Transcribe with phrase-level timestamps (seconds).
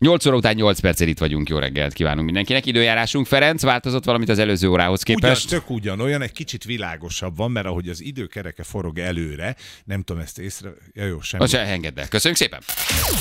[0.00, 2.66] 8 óra után 8 perccel itt vagyunk, jó reggelt kívánunk mindenkinek.
[2.66, 5.46] Időjárásunk, Ferenc, változott valamit az előző órához képest?
[5.46, 10.22] Ugyan, tök ugyanolyan, egy kicsit világosabb van, mert ahogy az időkereke forog előre, nem tudom
[10.22, 10.68] ezt észre...
[10.92, 11.42] Ja, jó, semmi.
[11.42, 12.08] Most engedd el.
[12.08, 12.60] Köszönjük szépen.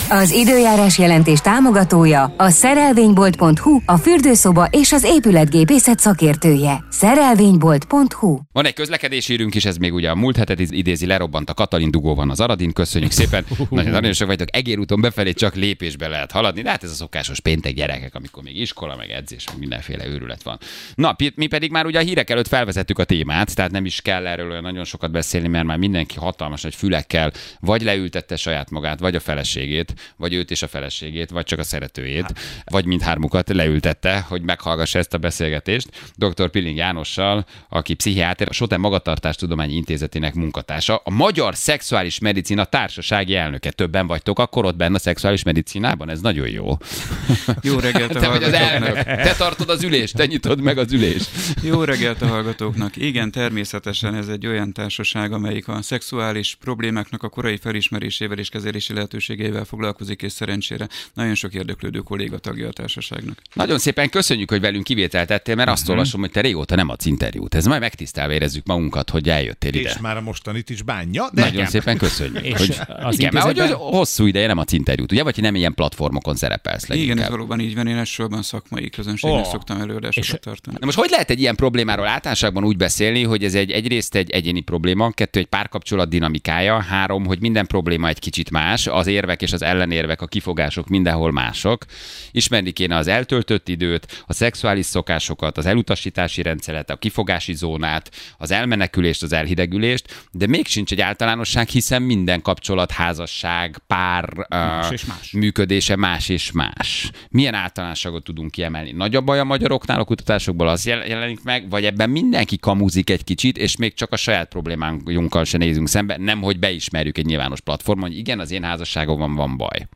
[0.10, 6.84] Az időjárás jelentés támogatója a szerelvénybolt.hu, a fürdőszoba és az épületgépészet szakértője.
[6.90, 11.54] Szerelvénybolt.hu Van egy közlekedési írünk is, ez még ugye a múlt hetet idézi, lerobbant a
[11.54, 13.46] Katalin dugó van az Aradin, köszönjük szépen.
[13.70, 18.16] Nagyon aranyosak vagytok, egérúton befelé csak lépésbe lehet haladni, hát ez a szokásos péntek gyerekek,
[18.16, 20.58] amikor még iskola, meg edzés, meg mindenféle őrület van.
[20.95, 24.28] Na, mi pedig már ugye a hírek előtt felvezettük a témát, tehát nem is kell
[24.28, 29.00] erről olyan nagyon sokat beszélni, mert már mindenki hatalmas nagy fülekkel vagy leültette saját magát,
[29.00, 32.34] vagy a feleségét, vagy őt és a feleségét, vagy csak a szeretőjét,
[32.66, 36.14] vagy mindhármukat leültette, hogy meghallgassa ezt a beszélgetést.
[36.16, 36.50] Dr.
[36.50, 43.72] Pilling Jánossal, aki pszichiáter, a Soten Magatartástudományi Intézetének munkatársa, a Magyar Szexuális Medicina Társasági elnöke.
[43.72, 46.09] Többen vagytok akkor ott benne a szexuális medicinában?
[46.09, 46.59] Ez nagyon jó.
[47.62, 48.98] Jó reggelt a Te vagy az hallgatóknak.
[49.08, 49.23] elnök.
[49.23, 51.30] Te tartod az ülést, te nyitod meg az ülést.
[51.64, 52.95] Jó reggelt a hallgatóknak.
[52.95, 58.94] Igen, természetesen ez egy olyan társaság, amelyik a szexuális problémáknak a korai felismerésével és kezelési
[58.94, 63.41] lehetőségeivel foglalkozik, és szerencsére nagyon sok érdeklődő kolléga tagja a társaságnak.
[63.53, 67.06] Nagyon szépen köszönjük, hogy velünk kivételt tettél, mert azt olvasom, hogy te régóta nem adsz
[67.06, 67.56] interjút.
[67.56, 69.89] Ez majd megtisztelve érezzük magunkat, hogy eljöttél ide.
[69.89, 72.45] És már a mostanit is bánja, de Nagyon szépen köszönjük.
[72.45, 75.23] És hogy, az igen, mert hogy intézetben- hosszú ideje nem adsz interjút, ugye?
[75.23, 77.30] Vagy hogy nem ilyen platformokon szerepelsz Igen, ez leginkább.
[77.30, 79.50] valóban így van, én elsősorban szakmai közönségnek Ó.
[79.50, 80.78] szoktam előadásokat És- tartani.
[80.80, 84.30] Na most hogy lehet egy ilyen problémáról általánosságban úgy beszélni, hogy ez egy egyrészt egy
[84.30, 89.41] egyéni probléma, kettő egy párkapcsolat dinamikája, három, hogy minden probléma egy kicsit más, az érvek
[89.41, 91.86] és az ellenérvek, a kifogások mindenhol mások.
[92.31, 98.52] Ismerni kéne az eltöltött időt, a szexuális szokásokat, az elutasítási rendszeret, a kifogási zónát, az
[98.52, 105.06] elmenekülést, az elhidegülést, de még sincs egy általánosság, hiszen minden kapcsolat, házasság, pár más és
[105.06, 105.31] más.
[105.31, 107.12] működése más és más.
[107.30, 108.92] Milyen általánosságot tudunk kiemelni?
[108.92, 113.09] Nagy a baj a magyaroknál a kutatásokból az jel- jelenik meg, vagy ebben mindenki kamuzik
[113.09, 117.25] egy kicsit, és még csak a saját problémánkkal se nézünk szembe, nem hogy beismerjük egy
[117.25, 119.88] nyilvános platformon, hogy igen, az én házasságomban van baj.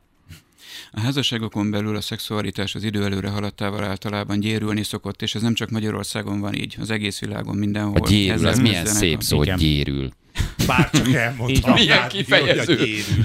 [0.96, 5.54] A házasságokon belül a szexualitás az idő előre haladtával általában gyérülni szokott, és ez nem
[5.54, 8.00] csak Magyarországon van így, az egész világon mindenhol.
[8.00, 9.58] A gyérül, az milyen szép szó, hogy Igen.
[9.58, 10.10] gyérül.
[10.66, 11.72] Bárcsak Így elmondtam.
[11.72, 12.78] Milyen kifejező.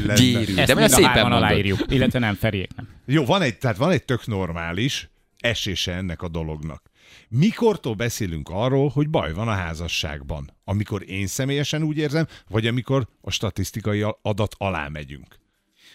[0.07, 1.31] Ezt De mind a szépen hárman mondod.
[1.31, 2.87] aláírjuk, illetve nem, Feriék nem.
[3.05, 6.89] Jó, van egy, tehát van egy tök normális esése ennek a dolognak.
[7.29, 10.57] Mikortól beszélünk arról, hogy baj van a házasságban?
[10.63, 15.38] Amikor én személyesen úgy érzem, vagy amikor a statisztikai adat alá megyünk?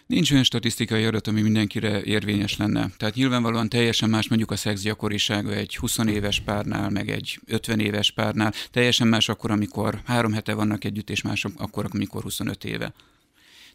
[0.06, 2.90] Nincs olyan statisztikai adat, ami mindenkire érvényes lenne.
[2.96, 7.80] Tehát nyilvánvalóan teljesen más mondjuk a szex gyakorisága egy 20 éves párnál, meg egy 50
[7.80, 8.52] éves párnál.
[8.70, 12.92] Teljesen más akkor, amikor három hete vannak együtt, és más akkor, amikor 25 éve.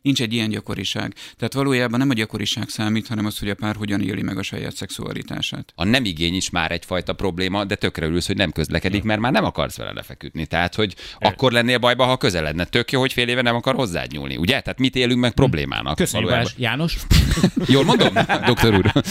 [0.01, 1.13] Nincs egy ilyen gyakoriság.
[1.37, 4.43] Tehát valójában nem a gyakoriság számít, hanem az, hogy a pár hogyan éli meg a
[4.43, 5.71] saját szexualitását.
[5.75, 9.31] A nem igény is már egyfajta probléma, de tökre örülsz, hogy nem közlekedik, mert már
[9.31, 10.45] nem akarsz vele lefeküdni.
[10.45, 12.63] Tehát, hogy akkor lennél bajba, ha közeledne.
[12.63, 14.37] Tök jó, hogy fél éve nem akar hozzád nyúlni.
[14.37, 14.61] Ugye?
[14.61, 15.95] Tehát mit élünk meg problémának?
[15.95, 16.53] Köszönjük, valójában?
[16.57, 16.69] Balázs.
[16.69, 16.97] János.
[17.75, 18.13] Jól mondom,
[18.45, 18.91] doktor úr?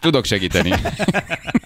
[0.00, 0.72] Tudok segíteni.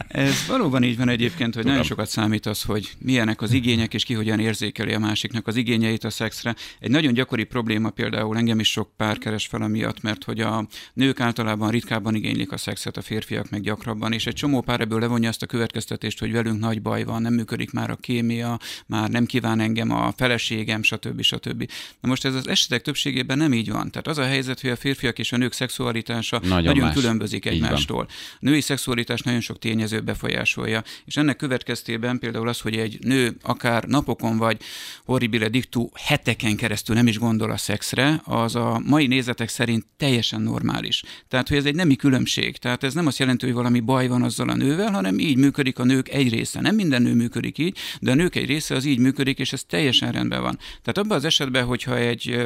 [0.08, 4.04] Ez valóban így van egyébként, hogy nagyon sokat számít az, hogy milyenek az igények, és
[4.04, 6.54] ki hogyan érzékeli a másiknak az igényeit a szexre.
[6.80, 10.66] Egy nagyon gyakori probléma például engem is sok pár keres fel amiatt, mert hogy a
[10.92, 15.00] nők általában ritkábban igénylik a szexet, a férfiak meg gyakrabban, és egy csomó pár ebből
[15.00, 19.10] levonja azt a következtetést, hogy velünk nagy baj van, nem működik már a kémia, már
[19.10, 21.20] nem kíván engem a feleségem, stb.
[21.22, 21.70] stb.
[22.00, 23.90] Na most ez az esetek többségében nem így van.
[23.90, 26.94] Tehát az a helyzet, hogy a férfiak és a nők szexualitása Nagyon nagyon, más.
[26.94, 28.06] különbözik egymástól.
[28.08, 33.36] A női szexualitás nagyon sok tényező befolyásolja, és ennek következtében például az, hogy egy nő
[33.42, 34.60] akár napokon vagy
[35.04, 40.40] horribile dictu heteken keresztül nem is gondol a szexre, az a mai nézetek szerint teljesen
[40.40, 41.02] normális.
[41.28, 42.56] Tehát, hogy ez egy nemi különbség.
[42.56, 45.78] Tehát ez nem azt jelenti, hogy valami baj van azzal a nővel, hanem így működik
[45.78, 46.60] a nők egy része.
[46.60, 49.64] Nem minden nő működik így, de a nők egy része az így működik, és ez
[49.64, 50.58] teljesen rendben van.
[50.58, 52.42] Tehát abban az esetben, hogyha egy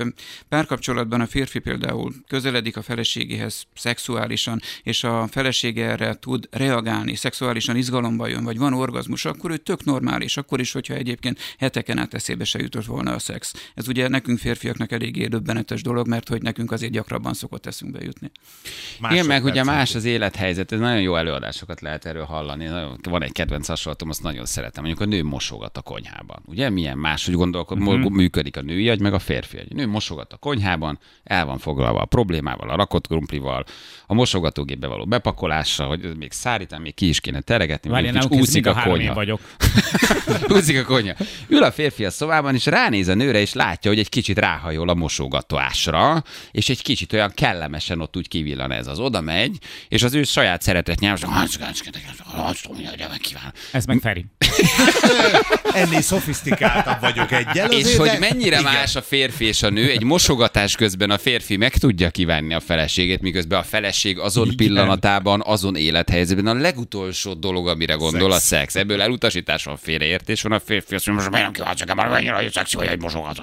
[0.48, 7.76] párkapcsolatban a férfi például közeledik a feleségéhez szexuálisan, és a felesége erre tud reagálni, szexuálisan
[7.76, 12.14] izgalomba jön, vagy van orgazmus, akkor ő tök normális, akkor is, hogyha egyébként heteken át
[12.14, 13.52] eszébe se jutott volna a szex.
[13.74, 14.38] Ez ugye nekünk
[14.78, 18.30] férfiaknak eléggé döbbenetes dolog, mert hogy nekünk azért gyakrabban szokott eszünkbe jutni.
[19.10, 22.64] Igen, meg ugye más az élethelyzet, ez nagyon jó előadásokat lehet erről hallani.
[22.64, 24.84] Nagyon, van egy kedvenc hasonlatom, azt nagyon szeretem.
[24.84, 26.42] Mondjuk a nő mosogat a konyhában.
[26.46, 28.10] Ugye milyen más, hogy gondolkod, uh-huh.
[28.10, 29.68] működik a női agy, meg a férfi agy.
[29.70, 33.64] A nő mosogat a konyhában, el van foglalva a problémával, a rakott krumplival,
[34.06, 38.22] a mosogatógépbe való bepakolás, lássa, hogy még szárítani, még ki is kéne teregetni, Várjál, még
[38.22, 39.14] ez úszik a a én konyha.
[39.14, 39.40] vagyok.
[40.56, 41.14] Úszik a konyha.
[41.48, 44.38] Ül a férfi a szobában, és ránéz a nőre, és látja, hogy egy kicsit
[44.68, 48.98] ráhajol a mosogatásra, és egy kicsit olyan kellemesen ott úgy kivillan ez az.
[48.98, 51.18] Oda megy, és az ő saját szeretet nyelv,
[53.72, 54.24] Ez meg Feri.
[55.72, 57.70] Ennél szofisztikáltabb vagyok egyel.
[57.70, 58.72] És hogy mennyire igen.
[58.72, 62.60] más a férfi és a nő, egy mosogatás közben a férfi meg tudja kívánni a
[62.60, 64.56] feleségét, miközben a feleség azon Igen.
[64.56, 68.74] pillanatában, azon élethelyzetben a legutolsó dolog, amire gondol a Szex.
[68.74, 72.08] Ebből elutasítás van, félreértés van a férfi, azt mondja, most miért nem kívánsz engem, már
[72.08, 73.42] mennyire hogy szexi vagy egy mosogat.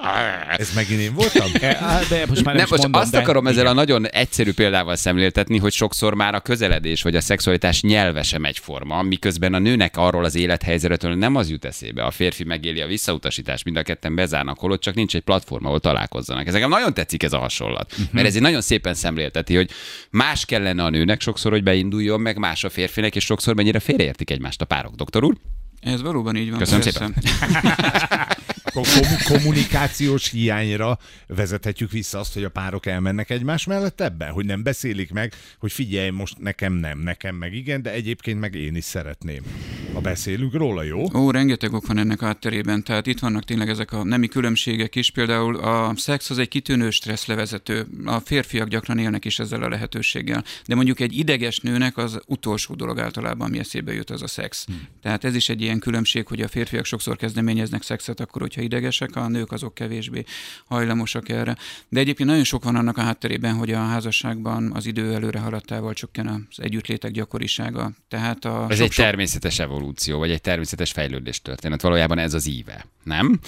[0.58, 1.48] Ez megint én voltam?
[1.62, 3.72] E, De most már nem, Nem, most mondom, azt de akarom ezzel igen.
[3.72, 8.46] a nagyon egyszerű példával szemléltetni, hogy sokszor már a közeledés vagy a szexualitás nyelve sem
[8.46, 12.04] egyforma, miközben a nőnek arról az élethelyzetről nem az jut eszébe.
[12.04, 15.80] A férfi megéli a visszautasítást, mind a ketten bezárnak holott, csak nincs egy platform, ahol
[15.80, 16.48] találkozzanak.
[16.48, 18.02] Ez nekem nagyon tetszik ez a hasonlat, Mhm.
[18.12, 19.70] mert ez egy nagyon szépen szemlélteti, hogy
[20.10, 24.30] más kellene a nőnek sokszor, hogy beinduljon, meg más a férfinek, és sokszor mennyire félreértik
[24.30, 24.96] egymást a párok.
[24.96, 25.36] Doktor úr?
[25.82, 26.60] Ez valóban így van.
[26.60, 27.04] Köszönöm persze.
[27.04, 27.14] Akkor
[28.84, 34.32] kom- kommunikációs hiányra vezethetjük vissza azt, hogy a párok elmennek egymás mellett ebben?
[34.32, 38.56] Hogy nem beszélik meg, hogy figyelj, most nekem nem, nekem meg igen, de egyébként meg
[38.56, 39.42] én is szeretném.
[39.96, 41.04] Ha beszélünk róla, jó?
[41.14, 45.12] Ó, rengeteg ok van ennek átterében, tehát itt vannak tényleg ezek a nemi különbségek is,
[45.12, 50.44] például a szex az egy kitűnő stresszlevezető, a férfiak gyakran élnek is ezzel a lehetőséggel,
[50.66, 54.66] de mondjuk egy ideges nőnek az utolsó dolog általában, ami eszébe jut, az a szex.
[54.66, 54.88] Hmm.
[55.02, 59.16] Tehát ez is egy ilyen különbség, hogy a férfiak sokszor kezdeményeznek szexet akkor, hogyha idegesek,
[59.16, 60.24] a nők azok kevésbé
[60.66, 61.58] hajlamosak erre.
[61.90, 65.94] De egyébként nagyon sok van annak a hátterében, hogy a házasságban az idő előre haladtával
[65.94, 67.92] csökken az együttlétek gyakorisága.
[68.08, 69.84] Tehát a Ez sok- egy természetes evolúció,
[70.18, 71.82] vagy egy természetes fejlődés történet.
[71.82, 73.40] Valójában ez az íve, nem?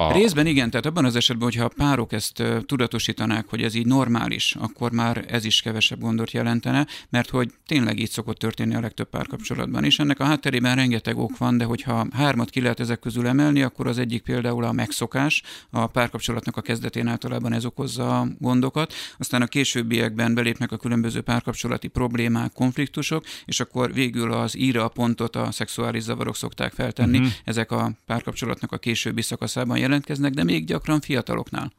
[0.00, 0.12] A...
[0.12, 4.56] Részben igen, tehát abban az esetben, hogyha a párok ezt tudatosítanák, hogy ez így normális,
[4.58, 9.08] akkor már ez is kevesebb gondot jelentene, mert hogy tényleg így szokott történni a legtöbb
[9.08, 9.98] párkapcsolatban is.
[9.98, 13.86] Ennek a hátterében rengeteg ok van, de hogyha hármat ki lehet ezek közül emelni, akkor
[13.86, 19.42] az egyik például a megszokás, a párkapcsolatnak a kezdetén általában ez okozza a gondokat, aztán
[19.42, 25.36] a későbbiekben belépnek a különböző párkapcsolati problémák, konfliktusok, és akkor végül az íra a pontot
[25.36, 27.18] a szexuális zavarok szokták feltenni.
[27.18, 27.32] Uh-huh.
[27.44, 31.72] Ezek a párkapcsolatnak a későbbi szakaszában jelentkeznek, de még gyakran fiataloknál.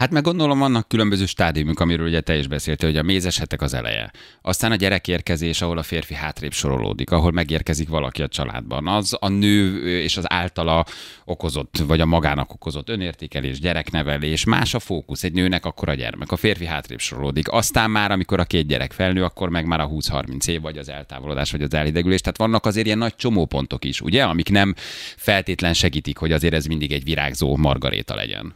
[0.00, 3.62] Hát meg gondolom vannak különböző stádiumok, amiről ugye te is beszéltél, hogy a mézes hetek
[3.62, 4.10] az eleje.
[4.42, 8.88] Aztán a gyerekérkezés, ahol a férfi hátrébb sorolódik, ahol megérkezik valaki a családban.
[8.88, 10.84] Az a nő és az általa
[11.24, 15.22] okozott, vagy a magának okozott önértékelés, gyereknevelés, más a fókusz.
[15.22, 17.52] Egy nőnek akkor a gyermek, a férfi hátrébb sorolódik.
[17.52, 20.88] Aztán már, amikor a két gyerek felnő, akkor meg már a 20-30 év, vagy az
[20.88, 22.20] eltávolodás, vagy az elhidegülés.
[22.20, 24.74] Tehát vannak azért ilyen nagy csomópontok is, ugye, amik nem
[25.16, 28.54] feltétlen segítik, hogy azért ez mindig egy virágzó margaréta legyen.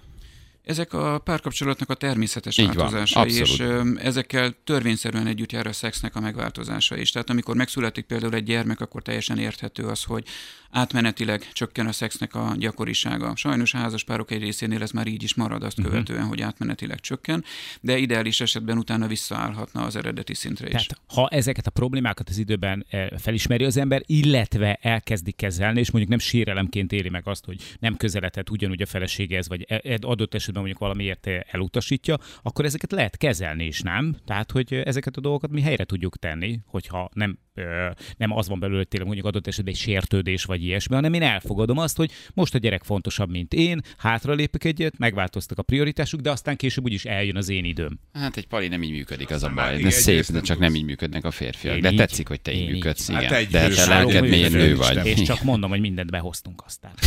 [0.65, 3.49] Ezek a párkapcsolatnak a természetes Így van, változásai, abszolút.
[3.49, 7.11] és ö, ezekkel törvényszerűen együtt jár a szexnek a megváltozása is.
[7.11, 10.25] Tehát amikor megszületik például egy gyermek, akkor teljesen érthető az, hogy
[10.71, 13.37] átmenetileg csökken a szexnek a gyakorisága.
[13.37, 15.87] Sajnos a házas párok egy részénél ez már így is marad azt Mhm.
[15.89, 17.45] követően, hogy átmenetileg csökken,
[17.81, 20.73] de ideális esetben utána visszaállhatna az eredeti szintre is.
[20.73, 25.91] Tehát ha ezeket a problémákat az időben eh, felismeri az ember, illetve elkezdi kezelni, és
[25.91, 29.99] mondjuk nem sérelemként éli meg azt, hogy nem közeledhet ugyanúgy a feleségehez, vagy e- e-
[30.01, 34.17] adott esetben mondjuk valamiért elutasítja, akkor ezeket lehet kezelni is, nem?
[34.27, 38.59] Tehát, hogy ezeket a dolgokat mi helyre tudjuk tenni, hogyha nem, ö, nem az van
[38.59, 42.55] belőle tényleg mondjuk adott esetben egy sértődés vagy ilyesmi, hanem én elfogadom azt, hogy most
[42.55, 47.37] a gyerek fontosabb, mint én, hátralépek egyet, megváltoztak a prioritásuk, de aztán később úgyis eljön
[47.37, 47.99] az én időm.
[48.13, 49.85] Hát egy pali nem így működik, az a már baj.
[49.85, 51.75] Ez szép, de csak nem így működnek a férfiak.
[51.75, 51.97] Én De így.
[51.97, 52.73] tetszik, hogy te így Én így.
[52.73, 53.35] működsz, Hát igen.
[53.35, 55.07] egy De te lelked nő vagy.
[55.07, 56.93] És csak mondom, hogy mindent behoztunk aztán.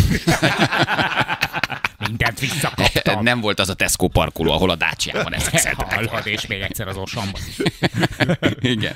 [2.08, 3.24] mindent visszakaptam.
[3.32, 5.94] Nem volt az a Tesco parkoló, ahol a Dacia-ban ezek szedtek.
[5.94, 7.42] Hallod, és még egyszer az osamban.
[8.60, 8.96] Igen.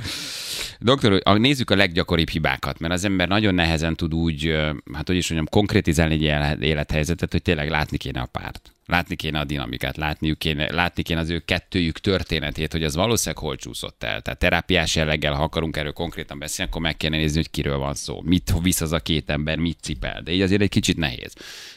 [0.79, 4.57] Doktor, úr, nézzük a leggyakoribb hibákat, mert az ember nagyon nehezen tud úgy,
[4.93, 8.71] hát hogy is mondjam, konkrétizálni egy élet- élethelyzetet, hogy tényleg látni kéne a párt.
[8.91, 13.43] Látni kéne a dinamikát, látniuk kéne, látni kéne az ő kettőjük történetét, hogy az valószínűleg
[13.43, 14.21] hol csúszott el.
[14.21, 17.93] Tehát terápiás jelleggel, ha akarunk erről konkrétan beszélni, akkor meg kéne nézni, hogy kiről van
[17.93, 18.21] szó.
[18.21, 20.21] Mit visz az a két ember, mit cipel.
[20.21, 21.33] De így azért egy kicsit nehéz.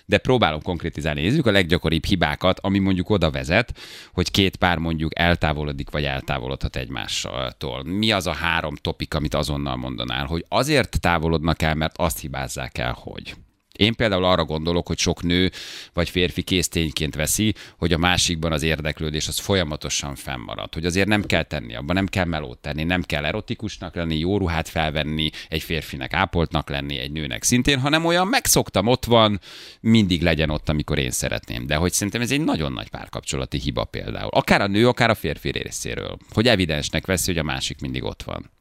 [0.07, 1.21] De próbálom konkrétizálni.
[1.21, 3.79] Nézzük a leggyakoribb hibákat, ami mondjuk oda vezet,
[4.13, 7.83] hogy két pár mondjuk eltávolodik, vagy eltávolodhat egymástól.
[7.85, 12.79] Mi az a három topik, amit azonnal mondanál, hogy azért távolodnak el, mert azt hibázzák
[12.79, 13.35] el, hogy.
[13.79, 15.51] Én például arra gondolok, hogy sok nő
[15.93, 20.75] vagy férfi késztényként veszi, hogy a másikban az érdeklődés az folyamatosan fennmarad.
[20.75, 24.39] Hogy azért nem kell tenni, abban nem kell melót tenni, nem kell erotikusnak lenni, jó
[24.39, 29.41] ruhát felvenni, egy férfinek ápoltnak lenni, egy nőnek szintén, hanem olyan megszoktam, ott van,
[29.81, 31.67] mindig legyen ott, amikor én szeretném.
[31.67, 34.31] De hogy szerintem ez egy nagyon nagy párkapcsolati hiba például.
[34.31, 36.17] Akár a nő, akár a férfi részéről.
[36.31, 38.54] Hogy evidensnek veszi, hogy a másik mindig ott van.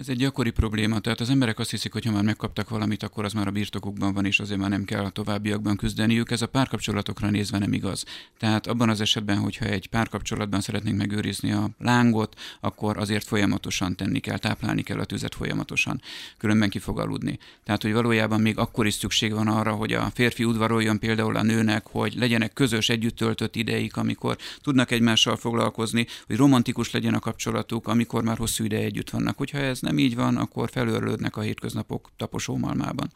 [0.00, 3.24] Ez egy gyakori probléma, tehát az emberek azt hiszik, hogy ha már megkaptak valamit, akkor
[3.24, 6.30] az már a birtokukban van, és azért már nem kell a továbbiakban küzdeniük.
[6.30, 8.04] Ez a párkapcsolatokra nézve nem igaz.
[8.38, 14.18] Tehát abban az esetben, hogyha egy párkapcsolatban szeretnénk megőrizni a lángot, akkor azért folyamatosan tenni
[14.18, 16.00] kell, táplálni kell a tüzet folyamatosan,
[16.38, 17.38] különben ki fog aludni.
[17.64, 21.42] Tehát, hogy valójában még akkor is szükség van arra, hogy a férfi udvaroljon például a
[21.42, 27.18] nőnek, hogy legyenek közös együtt töltött ideik, amikor tudnak egymással foglalkozni, hogy romantikus legyen a
[27.18, 29.36] kapcsolatuk, amikor már hosszú ideje együtt vannak.
[29.36, 33.10] Hogyha ez nem így van, akkor felőrlődnek a hétköznapok taposómalmában.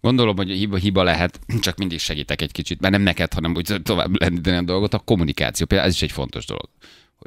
[0.00, 3.76] Gondolom, hogy hiba, hiba lehet, csak mindig segítek egy kicsit, mert nem neked, hanem úgy
[3.82, 5.66] tovább lendíteni a dolgot, a kommunikáció.
[5.66, 6.68] Például ez is egy fontos dolog.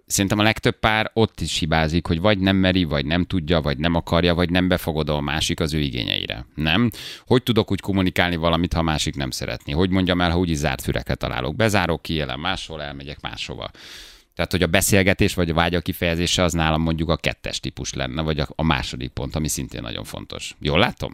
[0.05, 3.77] Szerintem a legtöbb pár ott is hibázik, hogy vagy nem meri, vagy nem tudja, vagy
[3.77, 6.45] nem akarja, vagy nem befogadó a másik az ő igényeire.
[6.55, 6.89] Nem?
[7.25, 9.71] Hogy tudok úgy kommunikálni valamit, ha a másik nem szeretni?
[9.71, 11.55] Hogy mondjam el, ha úgyis zárt fürekre találok?
[11.55, 13.71] Bezárok, kiélem máshol, elmegyek máshova.
[14.37, 18.21] Tehát, hogy a beszélgetés vagy a vágya kifejezése az nálam mondjuk a kettes típus lenne,
[18.21, 20.55] vagy a, a második pont, ami szintén nagyon fontos.
[20.59, 21.13] Jól látom?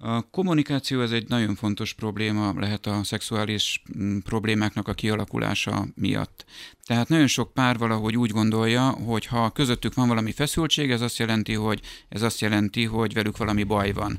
[0.00, 6.44] A kommunikáció ez egy nagyon fontos probléma lehet a szexuális mm, problémáknak a kialakulása miatt.
[6.86, 11.18] Tehát nagyon sok pár valahogy úgy gondolja, hogy ha közöttük van valami feszültség, ez azt
[11.18, 14.18] jelenti, hogy ez azt jelenti, hogy velük valami baj van.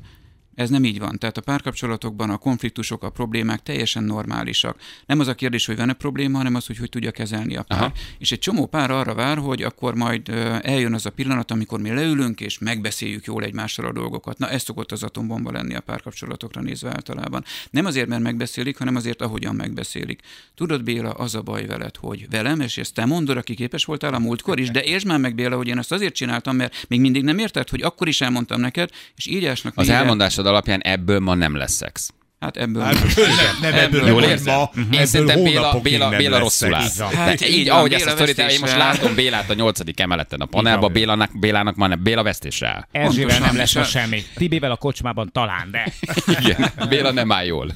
[0.54, 1.18] Ez nem így van.
[1.18, 4.76] Tehát a párkapcsolatokban a konfliktusok, a problémák teljesen normálisak.
[5.06, 7.78] Nem az a kérdés, hogy van-e probléma, hanem az, hogy hogy tudja kezelni a pár.
[7.78, 7.92] Aha.
[8.18, 10.28] És egy csomó pár arra vár, hogy akkor majd
[10.62, 14.38] eljön az a pillanat, amikor mi leülünk, és megbeszéljük jól egymással a dolgokat.
[14.38, 17.44] Na, ez szokott az atombomba lenni a párkapcsolatokra nézve általában.
[17.70, 20.20] Nem azért, mert megbeszélik, hanem azért, ahogyan megbeszélik.
[20.54, 24.14] Tudod, Béla, az a baj veled, hogy velem, és ezt te mondod, aki képes voltál
[24.14, 27.00] a múltkor is, de értsd már meg, Béla, hogy én ezt azért csináltam, mert még
[27.00, 31.18] mindig nem érted, hogy akkor is elmondtam neked, és így ásnak Az elmondásod alapján ebből
[31.18, 32.10] ma nem lesz szex.
[32.40, 34.54] Hát ebből Hát, nem, nem ebből, Jól nem érzem?
[34.54, 36.88] ma, Én ebből szerintem Béla, Béla, nem Béla rosszul áll.
[37.14, 40.00] Hát így így, van, ahogy Béla ezt a sztorit, én most látom Bélát a nyolcadik
[40.00, 40.92] emeleten a panelban.
[40.92, 42.86] Bélának, Bélának már nem, Béla vesztésre áll.
[42.92, 44.22] Erzsével nem lesz semmi.
[44.34, 45.92] Tibével a kocsmában talán, de
[46.26, 47.70] Igen, Béla nem áll jól.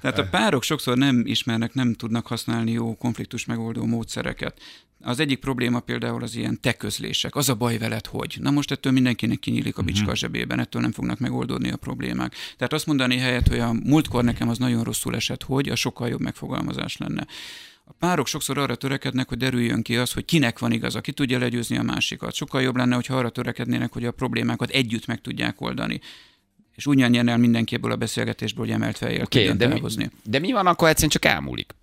[0.00, 4.60] Tehát a párok sokszor nem ismernek, nem tudnak használni jó konfliktus megoldó módszereket.
[5.00, 7.34] Az egyik probléma például az ilyen te közlések.
[7.34, 8.36] Az a baj veled, hogy.
[8.40, 12.34] Na most ettől mindenkinek kinyílik a bicska a zsebében, ettől nem fognak megoldódni a problémák.
[12.56, 16.08] Tehát azt mondani helyett, hogy a múltkor nekem az nagyon rosszul esett, hogy, a sokkal
[16.08, 17.26] jobb megfogalmazás lenne.
[17.84, 21.38] A párok sokszor arra törekednek, hogy derüljön ki az, hogy kinek van igaza, ki tudja
[21.38, 22.34] legyőzni a másikat.
[22.34, 26.00] Sokkal jobb lenne, hogyha arra törekednének, hogy a problémákat együtt meg tudják oldani.
[26.76, 29.80] És úgy nyerjen el mindenki ebből a beszélgetésből, hogy emelt fejjel tudjon de, mi,
[30.24, 31.74] de mi van akkor egyszerűen csak elmúlik?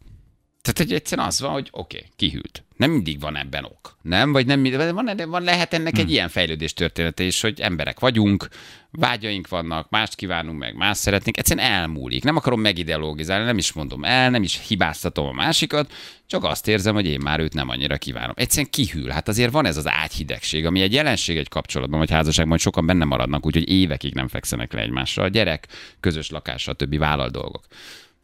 [0.63, 2.63] Tehát egy egyszerűen az van, hogy oké, okay, kihűlt.
[2.77, 3.97] Nem mindig van ebben ok.
[4.01, 4.31] Nem?
[4.31, 8.47] Vagy nem, de van, van lehet ennek egy ilyen fejlődés története is, hogy emberek vagyunk,
[8.91, 12.23] vágyaink vannak, mást kívánunk meg, más szeretnénk, egyszerűen elmúlik.
[12.23, 15.93] Nem akarom megideologizálni, nem is mondom el, nem is hibáztatom a másikat,
[16.25, 18.33] csak azt érzem, hogy én már őt nem annyira kívánom.
[18.37, 19.09] Egyszerűen kihűl.
[19.09, 22.85] Hát azért van ez az ágyhidegség, ami egy jelenség egy kapcsolatban vagy házasságban, hogy sokan
[22.85, 25.25] benne maradnak, úgyhogy évekig nem fekszenek le egymással.
[25.25, 25.67] A gyerek,
[25.99, 26.97] közös lakás, stb.
[26.97, 27.63] vállal dolgok.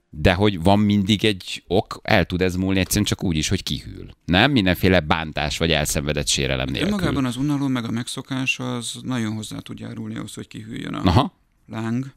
[0.10, 3.63] De hogy van mindig egy ok, el tud ez múlni egyszerűen csak úgy is, hogy
[3.63, 4.12] kihűl.
[4.25, 4.51] Nem?
[4.51, 6.92] Mindenféle bántás vagy elszenvedett sérelem nélkül.
[6.92, 11.01] Önmagában az unalom meg a megszokás az nagyon hozzá tud járulni ahhoz, hogy kihűljön a
[11.04, 11.34] Aha.
[11.68, 12.13] láng,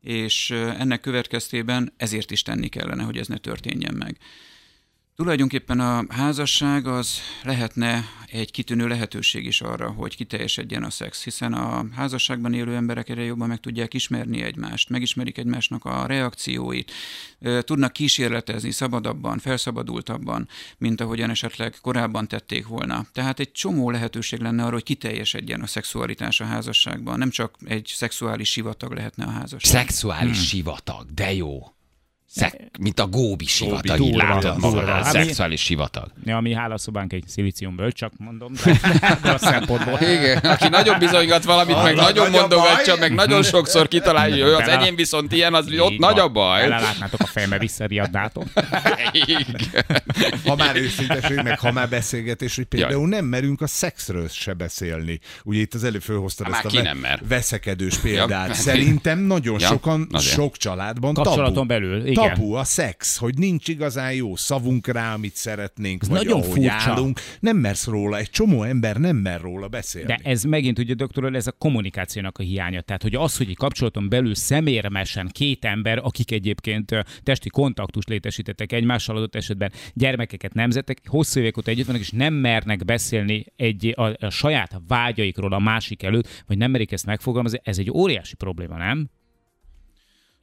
[0.00, 4.18] és ennek következtében ezért is tenni kellene, hogy ez ne történjen meg.
[5.16, 11.52] Tulajdonképpen a házasság az lehetne egy kitűnő lehetőség is arra, hogy kiteljesedjen a szex, hiszen
[11.52, 16.92] a házasságban élő emberek egyre jobban meg tudják ismerni egymást, megismerik egymásnak a reakcióit,
[17.60, 23.06] tudnak kísérletezni szabadabban, felszabadultabban, mint ahogyan esetleg korábban tették volna.
[23.12, 27.92] Tehát egy csomó lehetőség lenne arra, hogy kiteljesedjen a szexualitás a házasságban, nem csak egy
[27.94, 29.80] szexuális sivatag lehetne a házasság.
[29.80, 30.46] Szexuális hmm.
[30.46, 31.74] sivatag, de jó.
[32.34, 36.06] Szek, mint a Góbi sivatag, így durva, látod magad, a szexuális sivatag.
[36.24, 38.78] Ja, a mi hálaszobánk egy szilíciumből, csak mondom, de,
[39.22, 40.00] de a szempontból.
[40.00, 43.08] Igen, aki nagyon bizonygat valamit, meg nagyon mondogatja, baj.
[43.08, 46.60] meg nagyon sokszor kitalálja, hogy az enyém viszont ilyen, az ott Így nagy a baj.
[46.60, 48.44] Belelátnátok a fejembe, visszariadnátok.
[49.12, 49.46] Igen.
[50.46, 55.20] Ha már őszinteség, meg ha már beszélgetés, hogy például nem merünk a szexről se beszélni.
[55.44, 56.96] Ugye itt az előbb fölhoztad ezt a
[57.28, 58.54] veszekedős példát.
[58.54, 62.34] Szerintem nagyon sokan, sok családban Kapcsolaton belül, igen.
[62.34, 66.52] Tabu a szex, hogy nincs igazán jó szavunk rá, amit szeretnénk, Ez vagy nagyon ahogy
[66.52, 66.90] furcsa.
[66.90, 67.20] állunk.
[67.40, 70.06] Nem mersz róla, egy csomó ember nem mer róla beszélni.
[70.06, 72.80] De ez megint ugye, doktor, ez a kommunikációnak a hiánya.
[72.80, 78.72] Tehát, hogy az, hogy egy kapcsolaton belül szemérmesen két ember, akik egyébként testi kontaktust létesítettek
[78.72, 83.92] egymással adott esetben, gyermekeket nemzetek, hosszú évek óta együtt vannak, és nem mernek beszélni egy,
[83.96, 88.34] a, a saját vágyaikról a másik előtt, vagy nem merik ezt megfogalmazni, ez egy óriási
[88.34, 89.10] probléma, nem?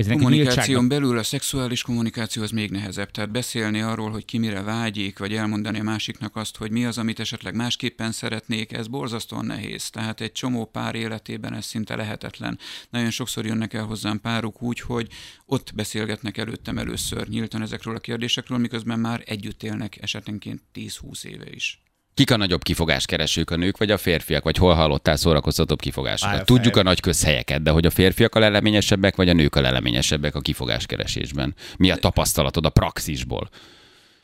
[0.01, 3.11] Ez kommunikáción belül a szexuális kommunikáció az még nehezebb.
[3.11, 6.97] Tehát beszélni arról, hogy ki mire vágyik, vagy elmondani a másiknak azt, hogy mi az,
[6.97, 9.89] amit esetleg másképpen szeretnék, ez borzasztóan nehéz.
[9.89, 12.59] Tehát egy csomó pár életében ez szinte lehetetlen.
[12.89, 15.07] Nagyon sokszor jönnek el hozzám párok úgy, hogy
[15.45, 21.49] ott beszélgetnek előttem először nyíltan ezekről a kérdésekről, miközben már együtt élnek esetenként 10-20 éve
[21.49, 21.81] is.
[22.13, 24.43] Kik a nagyobb kifogáskeresők, a nők vagy a férfiak?
[24.43, 26.45] Vagy hol hallottál szórakoztatóbb kifogásokat?
[26.45, 30.35] Tudjuk a nagy közhelyeket, de hogy a férfiak a leleményesebbek, vagy a nők a leleményesebbek
[30.35, 31.55] a kifogáskeresésben?
[31.77, 33.49] Mi a tapasztalatod a praxisból?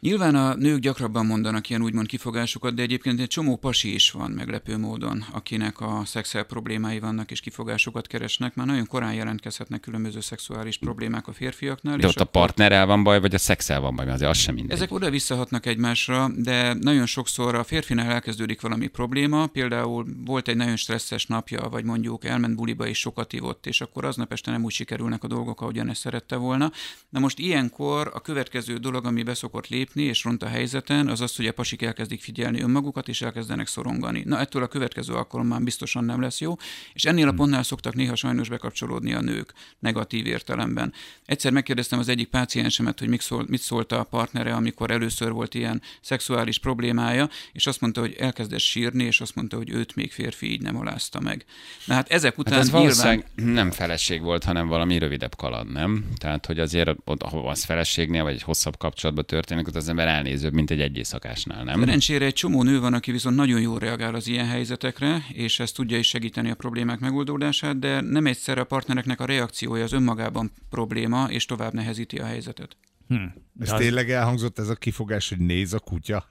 [0.07, 4.31] Nyilván a nők gyakrabban mondanak ilyen úgymond kifogásokat, de egyébként egy csomó pasi is van
[4.31, 8.55] meglepő módon, akinek a szexuál problémái vannak és kifogásokat keresnek.
[8.55, 11.97] Már nagyon korán jelentkezhetnek különböző szexuális problémák a férfiaknál.
[11.97, 14.55] De ott a partnerrel van baj, vagy a szexel van baj, mert azért az sem
[14.55, 14.75] mindegy.
[14.75, 20.55] ezek oda visszahatnak egymásra, de nagyon sokszor a férfinál elkezdődik valami probléma, például volt egy
[20.55, 24.63] nagyon stresszes napja, vagy mondjuk elment buliba és sokat ivott, és akkor aznap este nem
[24.63, 26.71] úgy sikerülnek a dolgok, ahogyan ezt szerette volna.
[27.09, 31.35] Na most ilyenkor a következő dolog, ami beszokott lépni, és ront a helyzeten, az az,
[31.35, 34.23] hogy a pasik elkezdik figyelni önmagukat, és elkezdenek szorongani.
[34.25, 36.55] Na ettől a következő alkalommal biztosan nem lesz jó,
[36.93, 40.93] és ennél a pontnál szoktak néha sajnos bekapcsolódni a nők negatív értelemben.
[41.25, 45.53] Egyszer megkérdeztem az egyik páciensemet, hogy mit, szól, mit szólt a partnere, amikor először volt
[45.53, 50.11] ilyen szexuális problémája, és azt mondta, hogy elkezdett sírni, és azt mondta, hogy őt még
[50.11, 51.45] férfi így nem alázta meg.
[51.85, 53.23] Na hát ezek után Hát ez nyilván...
[53.35, 56.05] nem feleség volt, hanem valami rövidebb kaland, nem?
[56.15, 60.07] Tehát, hogy azért, ott, ahol az feleségnél, vagy egy hosszabb kapcsolatban történik, ott az ember
[60.07, 61.79] elnézőbb, mint egy egyészakásnál, nem?
[61.79, 65.71] Szerencsére egy csomó nő van, aki viszont nagyon jól reagál az ilyen helyzetekre, és ez
[65.71, 70.51] tudja is segíteni a problémák megoldódását, de nem egyszer a partnereknek a reakciója az önmagában
[70.69, 72.77] probléma, és tovább nehezíti a helyzetet.
[73.07, 73.15] Hm.
[73.59, 76.27] Ez az- tényleg elhangzott ez a kifogás, hogy néz a kutya?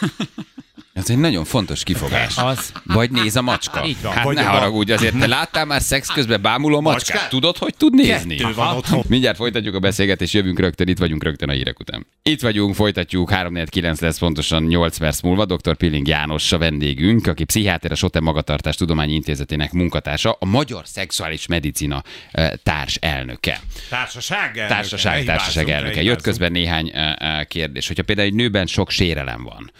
[0.98, 2.36] Ez egy nagyon fontos kifogás.
[2.36, 2.72] Az.
[2.84, 3.86] Vagy néz a macska.
[3.86, 4.12] Így van.
[4.12, 7.08] Hát Vagy ne a- haragudj, azért te láttál már szex közben bámuló macskát?
[7.08, 7.30] Macskát?
[7.30, 8.36] Tudod, hogy tud nézni?
[8.36, 9.04] Kettő van otthon.
[9.08, 12.06] Mindjárt folytatjuk a beszélgetést, jövünk rögtön, itt vagyunk rögtön a hírek után.
[12.22, 15.44] Itt vagyunk, folytatjuk, 349 lesz pontosan 8 perc múlva.
[15.44, 15.76] Dr.
[15.76, 21.46] Pilling János a vendégünk, aki pszichiáter, a Sote Magatartás Tudományi Intézetének munkatársa, a Magyar Szexuális
[21.46, 23.60] Medicina eh, társ elnöke.
[23.88, 24.74] Társaság elnöke.
[24.74, 26.02] Társaság, társaság elnöke.
[26.02, 27.86] Jött közben néhány eh, eh, kérdés.
[27.86, 29.70] Hogyha például egy nőben sok sérelem van,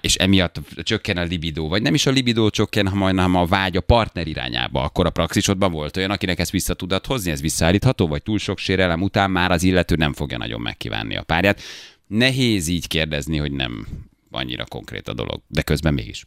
[0.00, 3.80] és emiatt csökken a libidó, vagy nem is a libidó csökken, hanem a vágy a
[3.80, 8.22] partner irányába, akkor a praxisodban volt olyan, akinek ezt vissza tudod hozni, ez visszaállítható, vagy
[8.22, 11.60] túl sok sérelem után már az illető nem fogja nagyon megkívánni a párját.
[12.06, 13.86] Nehéz így kérdezni, hogy nem
[14.30, 16.24] annyira konkrét a dolog, de közben mégis.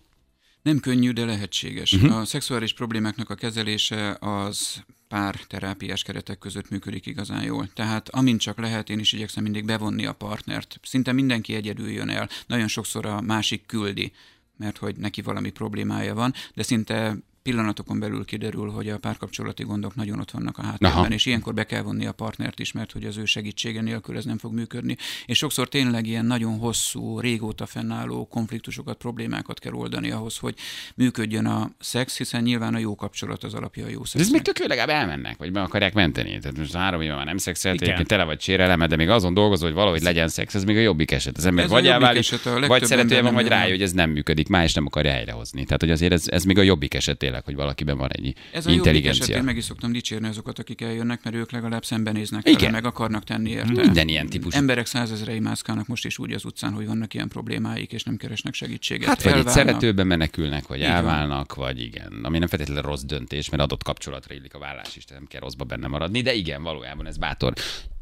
[0.62, 1.94] Nem könnyű, de lehetséges.
[1.94, 2.18] Uh-huh.
[2.18, 7.70] A szexuális problémáknak a kezelése az pár terápiás keretek között működik igazán jól.
[7.74, 10.80] Tehát amint csak lehet, én is igyekszem mindig bevonni a partnert.
[10.84, 12.30] Szinte mindenki egyedül jön el.
[12.48, 14.12] Nagyon sokszor a másik küldi,
[14.58, 19.96] mert hogy neki valami problémája van, de szinte pillanatokon belül kiderül, hogy a párkapcsolati gondok
[19.96, 21.08] nagyon ott vannak a háttérben, Aha.
[21.08, 24.26] és ilyenkor be kell vonni a partnert is, mert hogy az ő segítsége nélkül ez
[24.26, 24.98] nem fog működni.
[25.26, 30.56] És sokszor tényleg ilyen nagyon hosszú, régóta fennálló konfliktusokat, problémákat kell oldani ahhoz, hogy
[30.96, 34.42] működjön a szex, hiszen nyilván a jó kapcsolat az alapja a jó De ez még
[34.42, 36.40] tök jó, legalább elmennek, vagy be akarják menteni.
[36.40, 39.68] Tehát most három éve már nem szexelt, egyébként tele vagy séreleme, de még azon dolgozol,
[39.68, 41.38] hogy valahogy legyen szex, ez még a jobbik eset.
[41.38, 43.70] Az ember Ez a vagy elválik, eset, a legtöbb vagy szeretője van, vagy jön rájön,
[43.70, 45.64] hogy ez nem működik, már és nem akarja helyrehozni.
[45.64, 48.66] Tehát, hogy azért ez, ez még a jobbik eset tényleg, hogy valakiben van egy Ez
[48.66, 49.24] a intelligencia.
[49.24, 52.60] esetén meg is szoktam dicsérni azokat, akik eljönnek, mert ők legalább szembenéznek Igen.
[52.60, 53.72] vele, meg akarnak tenni érte.
[53.82, 54.58] Minden ilyen típusú.
[54.58, 58.54] Emberek százezrei mászkálnak most is úgy az utcán, hogy vannak ilyen problémáik, és nem keresnek
[58.54, 59.08] segítséget.
[59.08, 60.90] Hát vagy egy szeretőben menekülnek, vagy van.
[60.90, 62.20] elválnak, vagy igen.
[62.24, 65.64] Ami nem feltétlenül rossz döntés, mert adott kapcsolatra illik a vállás is, nem kell rosszba
[65.64, 67.54] benne maradni, de igen, valójában ez bátor.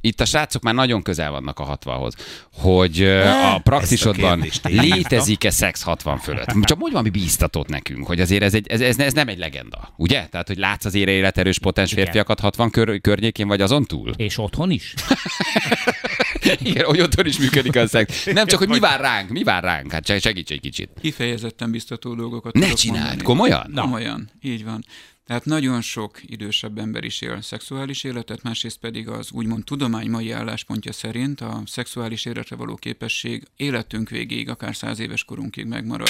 [0.02, 2.14] Itt a srácok már nagyon közel vannak a 60-hoz,
[2.54, 3.04] hogy
[3.54, 6.46] a praxisodban létezik-e szex 60 fölött.
[6.46, 9.94] Csak mondj valami bíztatót nekünk, hogy azért ez, egy, ez, ez, ez nem egy legenda,
[9.98, 10.28] ugye?
[10.28, 14.14] Tehát, hogy látsz az ére életerős potens férfiakat 60 kör, környékén, vagy azon túl?
[14.18, 14.94] És otthon is?
[16.60, 18.26] Igen, hogy otthon is működik a szex.
[18.26, 20.90] Nem csak, hogy mi vár ránk, mi vár ránk, hát seg- segíts egy kicsit.
[21.02, 23.24] Kifejezetten biztató dolgokat Ne csináld, mondani.
[23.24, 23.66] komolyan?
[23.74, 23.82] Na.
[23.82, 24.86] Komolyan, így van.
[25.30, 30.32] Tehát nagyon sok idősebb ember is él szexuális életet, másrészt pedig az úgymond tudomány mai
[30.32, 36.08] álláspontja szerint a szexuális életre való képesség életünk végéig, akár száz éves korunkig megmarad.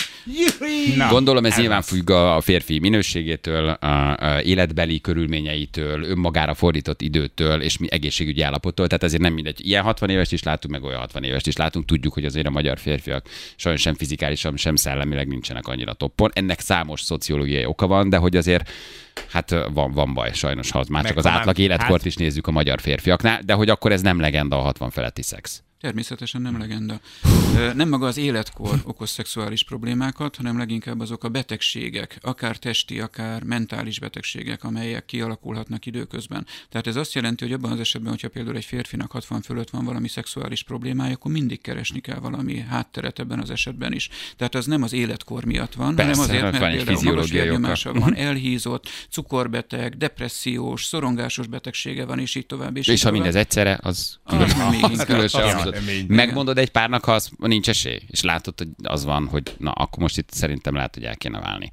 [0.96, 7.62] Na, Gondolom ez nyilván függ a férfi minőségétől, a, a életbeli körülményeitől, önmagára fordított időtől
[7.62, 8.88] és mi egészségügyi állapottól.
[8.88, 9.66] Tehát ezért nem mindegy.
[9.66, 11.86] Ilyen 60 évest is látunk, meg olyan 60 évest is látunk.
[11.86, 16.32] Tudjuk, hogy azért a magyar férfiak sajnos sem fizikálisan, sem szellemileg nincsenek annyira toppon.
[16.34, 18.70] Ennek számos szociológiai oka van, de hogy azért
[19.30, 22.16] Hát van, van baj sajnos, ha az már Meg csak az átlag életkort hát- is
[22.16, 25.64] nézzük a magyar férfiaknál, de hogy akkor ez nem legenda a 60 feletti szex.
[25.82, 27.00] Természetesen nem legenda.
[27.74, 33.44] Nem maga az életkor okoz szexuális problémákat, hanem leginkább azok a betegségek, akár testi, akár
[33.44, 36.46] mentális betegségek, amelyek kialakulhatnak időközben.
[36.70, 39.86] Tehát ez azt jelenti, hogy abban az esetben, hogyha például egy férfinak 60 fölött van
[39.86, 44.10] valami szexuális problémája, akkor mindig keresni kell valami hátteret ebben az esetben is.
[44.38, 47.94] Tehát az nem az életkor miatt van, Persze, hanem azért, mert van például magas vérnyomása
[47.94, 52.78] van, elhízott, cukorbeteg, depressziós, szorongásos betegsége van, és így tovább.
[52.78, 53.22] És, És így ha tovább.
[53.24, 55.06] mindez egyszerre, az Az már még az inkább.
[55.08, 55.64] különösen Ja, hangzott.
[55.64, 55.69] kemény.
[56.08, 60.02] Megmondod egy párnak, ha az nincs esély, és látod, hogy az van, hogy na, akkor
[60.02, 61.70] most itt szerintem lehet, hogy el kéne válni.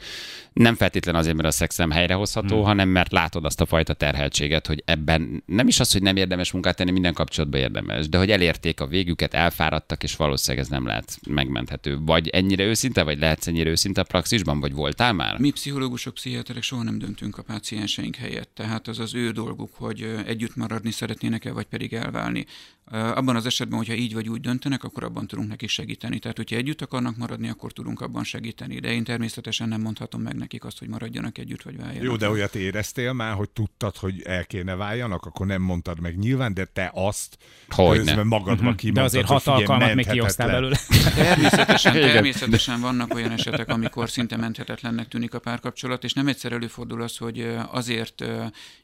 [0.52, 2.64] Nem feltétlen azért, mert a szex nem helyrehozható, hmm.
[2.64, 6.52] hanem mert látod azt a fajta terheltséget, hogy ebben nem is az, hogy nem érdemes
[6.52, 10.86] munkát tenni, minden kapcsolatban érdemes, de hogy elérték a végüket, elfáradtak, és valószínűleg ez nem
[10.86, 11.98] lehet megmenthető.
[12.00, 15.38] Vagy ennyire őszinte, vagy lehetsz ennyire őszinte a praxisban, vagy voltál már?
[15.38, 20.14] Mi pszichológusok, pszichiáterek soha nem döntünk a pácienseink helyett, tehát az az ő dolguk, hogy
[20.26, 22.46] együtt maradni szeretnének-e, vagy pedig elválni.
[22.90, 26.18] Abban az esetben, hogyha így vagy úgy döntenek, akkor abban tudunk nekik segíteni.
[26.18, 28.80] Tehát, hogyha együtt akarnak maradni, akkor tudunk abban segíteni.
[28.80, 32.02] De én természetesen nem mondhatom meg nekik azt, hogy maradjanak együtt, vagy váljanak.
[32.02, 36.18] Jó, de olyat éreztél már, hogy tudtad, hogy el kéne váljanak, akkor nem mondtad meg
[36.18, 38.04] nyilván, de te azt Hogyne.
[38.04, 40.48] közben magadba kimondtad, De azért hogy hat alkalmat még menthetetlen.
[40.50, 40.76] belőle.
[41.14, 47.02] Természetesen, természetesen vannak olyan esetek, amikor szinte menthetetlennek tűnik a párkapcsolat, és nem egyszer előfordul
[47.02, 48.24] az, hogy azért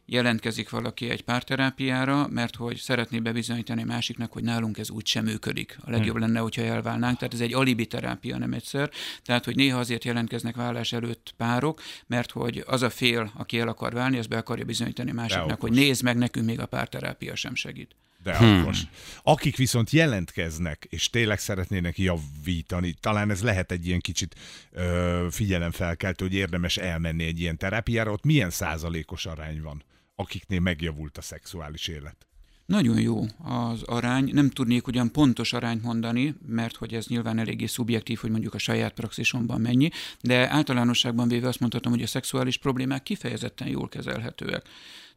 [0.07, 5.79] jelentkezik valaki egy párterápiára, mert hogy szeretné bebizonyítani másiknak, hogy nálunk ez úgy sem működik.
[5.85, 7.19] A legjobb lenne, hogyha elválnánk.
[7.19, 8.91] Tehát ez egy alibi terápia, nem egyszer.
[9.23, 13.69] Tehát, hogy néha azért jelentkeznek vállás előtt párok, mert hogy az a fél, aki el
[13.69, 17.55] akar válni, az be akarja bizonyítani másiknak, hogy nézd meg, nekünk még a párterápia sem
[17.55, 17.95] segít.
[18.23, 18.61] De hmm.
[18.61, 18.83] okos.
[19.23, 24.35] Akik viszont jelentkeznek, és tényleg szeretnének javítani, talán ez lehet egy ilyen kicsit
[24.71, 29.83] ö, figyelemfelkeltő, hogy érdemes elmenni egy ilyen terápiára, ott milyen százalékos arány van,
[30.15, 32.27] akiknél megjavult a szexuális élet?
[32.66, 34.31] Nagyon jó az arány.
[34.33, 38.59] Nem tudnék ugyan pontos arányt mondani, mert hogy ez nyilván eléggé szubjektív, hogy mondjuk a
[38.59, 44.68] saját praxisomban mennyi, de általánosságban véve azt mondhatom, hogy a szexuális problémák kifejezetten jól kezelhetőek.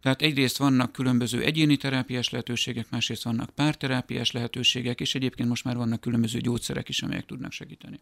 [0.01, 5.75] Tehát egyrészt vannak különböző egyéni terápiás lehetőségek, másrészt vannak párterápiás lehetőségek, és egyébként most már
[5.75, 7.99] vannak különböző gyógyszerek is, amelyek tudnak segíteni.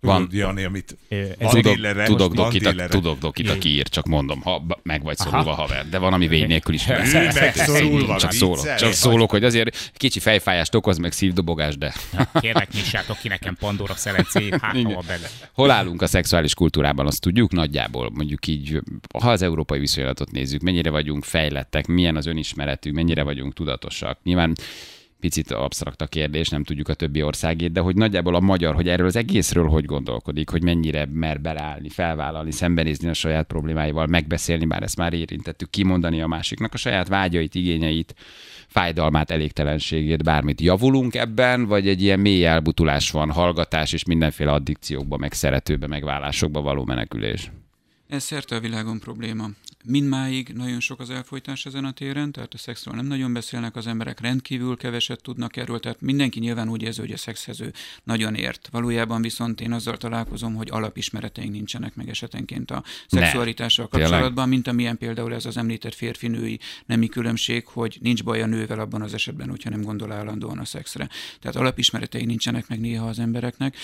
[0.00, 0.16] Van.
[0.16, 0.96] Tudod, Jani, amit
[1.38, 2.88] van Tudok, dillere, tudok, most van dokit, a, dillere.
[2.88, 6.46] tudok dokit, aki ír, csak mondom, ha meg vagy szorulva haver, de van, ami vény
[6.46, 6.86] nélkül is.
[6.86, 11.94] Megszorulva, Csak szólok, csak szólok, hogy azért kicsi fejfájást okoz, meg szívdobogás, de
[12.40, 15.26] Kérlek, nyissátok ki nekem Pandora szerencét, hát ha van benne.
[15.52, 18.80] hol állunk a szexuális kultúrában, azt tudjuk nagyjából, mondjuk így,
[19.18, 24.18] ha az európai viszonylatot nézzük, mennyire vagyunk fejlettek, milyen az önismeretünk, mennyire vagyunk tudatosak.
[24.22, 24.54] Nyilván
[25.20, 28.88] picit absztrakt a kérdés, nem tudjuk a többi országét, de hogy nagyjából a magyar, hogy
[28.88, 34.64] erről az egészről hogy gondolkodik, hogy mennyire mer beleállni, felvállalni, szembenézni a saját problémáival, megbeszélni,
[34.64, 38.14] bár ezt már érintettük, kimondani a másiknak a saját vágyait, igényeit,
[38.66, 40.60] fájdalmát, elégtelenségét, bármit.
[40.60, 46.04] Javulunk ebben, vagy egy ilyen mély elbutulás van, hallgatás és mindenféle addikciókba, meg szeretőbe, meg
[46.04, 47.50] vállásokba való menekülés?
[48.08, 49.48] Ez szerte a világon probléma.
[49.84, 53.86] Mindmáig nagyon sok az elfolytás ezen a téren, tehát a szexről nem nagyon beszélnek az
[53.86, 57.72] emberek, rendkívül keveset tudnak erről, tehát mindenki nyilván úgy érzi, hogy a szexhez ő
[58.04, 58.68] nagyon ért.
[58.72, 64.10] Valójában viszont én azzal találkozom, hogy alapismereteink nincsenek meg esetenként a szexualitással Tényleg?
[64.10, 68.80] kapcsolatban, mint amilyen például ez az említett férfi-női nemi különbség, hogy nincs baj a nővel
[68.80, 71.08] abban az esetben, hogyha nem gondol állandóan a szexre.
[71.40, 73.76] Tehát alapismeretei nincsenek meg néha az embereknek.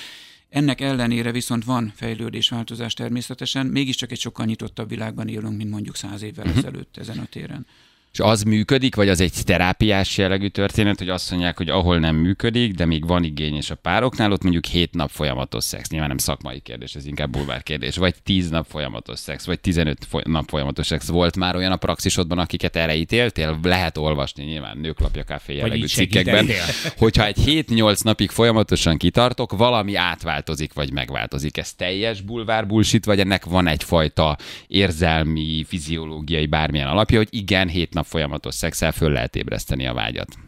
[0.55, 5.97] Ennek ellenére viszont van fejlődés, változás természetesen, mégiscsak egy sokkal nyitottabb világban élünk, mint mondjuk
[5.97, 6.59] száz évvel uh-huh.
[6.59, 7.67] ezelőtt ezen a téren.
[8.15, 12.17] És az működik, vagy az egy terápiás jellegű történet, hogy azt mondják, hogy ahol nem
[12.17, 15.89] működik, de még van igény, és a pároknál ott mondjuk hét nap folyamatos szex.
[15.89, 17.97] Nyilván nem szakmai kérdés, ez inkább bulvár kérdés.
[17.97, 21.09] Vagy tíz nap folyamatos szex, vagy 15 foly- nap folyamatos szex.
[21.09, 23.59] Volt már olyan a praxisodban, akiket erre ítéltél?
[23.63, 26.47] Lehet olvasni nyilván nőklapja kávé jellegű cikkekben.
[26.97, 31.57] Hogyha egy 7-8 napig folyamatosan kitartok, valami átváltozik, vagy megváltozik.
[31.57, 37.95] Ez teljes bulvár bullshit, vagy ennek van egyfajta érzelmi, fiziológiai bármilyen alapja, hogy igen, hét
[37.95, 40.39] nap folyamatos szexel föl lehet ébreszteni a vágyat.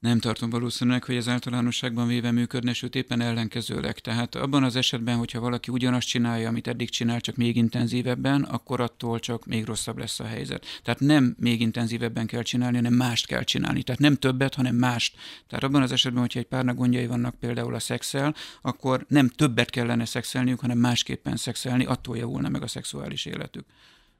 [0.00, 3.98] Nem tartom valószínűleg, hogy ez általánosságban véve működne, sőt éppen ellenkezőleg.
[3.98, 8.80] Tehát abban az esetben, hogyha valaki ugyanazt csinálja, amit eddig csinál, csak még intenzívebben, akkor
[8.80, 10.66] attól csak még rosszabb lesz a helyzet.
[10.82, 13.82] Tehát nem még intenzívebben kell csinálni, hanem mást kell csinálni.
[13.82, 15.16] Tehát nem többet, hanem mást.
[15.48, 19.70] Tehát abban az esetben, hogyha egy párnak gondjai vannak például a szexel, akkor nem többet
[19.70, 23.66] kellene szexelniük, hanem másképpen szexelni, attól javulna meg a szexuális életük.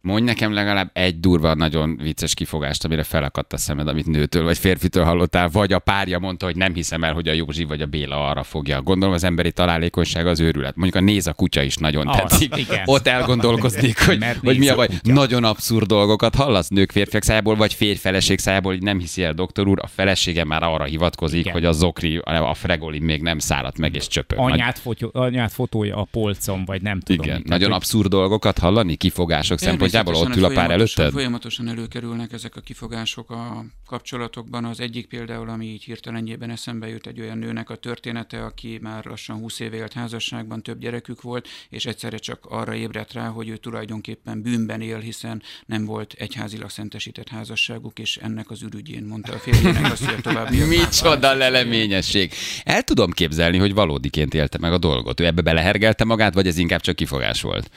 [0.03, 4.59] Mondj nekem legalább egy durva, nagyon vicces kifogást, amire felakadt a szemed, amit nőtől vagy
[4.59, 7.87] férfitől hallottál, vagy a párja mondta, hogy nem hiszem el, hogy a Józsi vagy a
[7.87, 8.83] Béla arra fogja.
[8.83, 10.77] Gondolom az emberi találékonyság az őrület.
[10.77, 12.57] Mondjuk a néz a kutya is nagyon Az, tetszik.
[12.57, 12.83] igen.
[12.85, 14.87] Ott elgondolkoznék, hogy, Mert hogy mi a baj.
[14.87, 15.13] kutya.
[15.13, 19.33] Nagyon abszurd dolgokat hallasz nők férfiak szájából, vagy férj feleség szájából, hogy nem hiszi el
[19.33, 21.53] doktor úr, a felesége már arra hivatkozik, Igen.
[21.53, 24.39] hogy a zokri, a fregoli még nem száradt meg és csöpög.
[24.39, 27.25] Anyát, fotyó, anyát fotója a polcon, vagy nem tudom.
[27.25, 27.49] igen, mit.
[27.49, 31.13] nagyon Tehát, abszurd dolgokat hallani, kifogások szempontjából ott Természetesen, ül a pár folyamatosan- előtted?
[31.13, 34.65] Folyamatosan előkerülnek ezek a kifogások a kapcsolatokban.
[34.65, 39.05] Az egyik például, ami így hirtelenjében eszembe jut egy olyan nőnek a története, aki már
[39.05, 43.49] lassan 20 éve élt házasságban, több gyerekük volt, és egyszerre csak arra ébredt rá, hogy
[43.49, 49.33] ő tulajdonképpen bűnben él, hiszen nem volt egyházilag szentesített házasságuk, és ennek az ürügyén mondta
[49.33, 52.33] a férjének azt, hogy a további Micsoda leleményesség.
[52.65, 55.21] El tudom képzelni, hogy valódiként élte meg a dolgot.
[55.21, 57.71] Ő ebbe belehergelte magát, vagy ez inkább csak kifogás volt?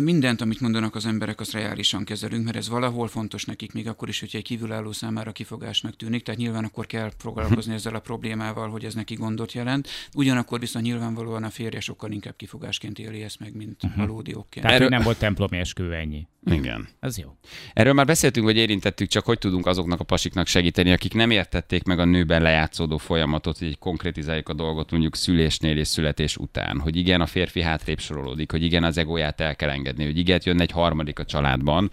[0.00, 4.08] Mindent, amit mondanak az emberek, azt reálisan kezelünk, mert ez valahol fontos nekik, még akkor
[4.08, 8.70] is, hogyha egy kívülálló számára kifogásnak tűnik, tehát nyilván akkor kell foglalkozni ezzel a problémával,
[8.70, 9.88] hogy ez neki gondot jelent.
[10.14, 14.64] Ugyanakkor viszont nyilvánvalóan a férje sokkal inkább kifogásként éli ezt meg, mint valódi okként.
[14.64, 16.26] Tehát Erről- nem volt templomi esküvő, ennyi.
[16.44, 16.88] Igen.
[17.00, 17.36] Ez jó.
[17.72, 21.82] Erről már beszéltünk, vagy érintettük, csak hogy tudunk azoknak a pasiknak segíteni, akik nem értették
[21.82, 26.96] meg a nőben lejátszódó folyamatot, hogy konkrétizáljuk a dolgot mondjuk szülésnél és születés után, hogy
[26.96, 30.60] igen, a férfi hátrébb sorolódik, hogy igen, az egóját el kell engedni, hogy igen, jön
[30.60, 31.90] egy harmadik a családban,